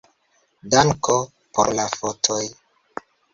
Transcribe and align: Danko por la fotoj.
Danko 0.73 1.17
por 1.59 1.69
la 1.81 1.85
fotoj. 1.99 2.41